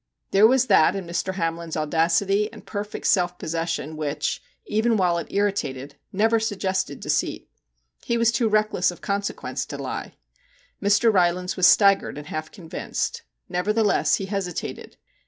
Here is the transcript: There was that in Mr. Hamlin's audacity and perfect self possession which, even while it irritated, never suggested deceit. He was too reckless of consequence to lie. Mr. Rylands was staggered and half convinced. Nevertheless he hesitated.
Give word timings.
There 0.31 0.47
was 0.47 0.65
that 0.65 0.95
in 0.95 1.05
Mr. 1.05 1.35
Hamlin's 1.35 1.77
audacity 1.77 2.51
and 2.51 2.65
perfect 2.65 3.05
self 3.05 3.37
possession 3.37 3.95
which, 3.95 4.41
even 4.65 4.97
while 4.97 5.19
it 5.19 5.27
irritated, 5.29 5.93
never 6.11 6.39
suggested 6.39 6.99
deceit. 6.99 7.47
He 8.03 8.17
was 8.17 8.31
too 8.31 8.49
reckless 8.49 8.89
of 8.89 9.01
consequence 9.01 9.63
to 9.67 9.77
lie. 9.77 10.15
Mr. 10.81 11.13
Rylands 11.13 11.55
was 11.55 11.67
staggered 11.67 12.17
and 12.17 12.25
half 12.25 12.49
convinced. 12.49 13.21
Nevertheless 13.47 14.15
he 14.15 14.25
hesitated. 14.25 14.97